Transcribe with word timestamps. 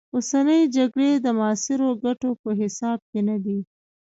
اوسنۍ 0.15 0.61
جګړې 0.75 1.11
د 1.25 1.27
معاصرو 1.39 1.89
ګټو 2.03 2.29
په 2.41 2.49
حساب 2.59 2.99
کې 3.09 3.19
نه 3.27 3.37
دي. 3.43 3.59